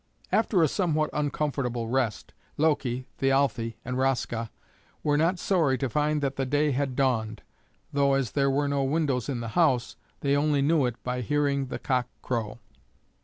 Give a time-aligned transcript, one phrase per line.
[0.31, 4.49] After a somewhat uncomfortable rest, Loki, Thialfe, and Raska
[5.03, 7.43] were not sorry to find that the day had dawned,
[7.93, 11.67] though as there were no windows in the house, they only knew it by hearing
[11.67, 12.57] the cock crow.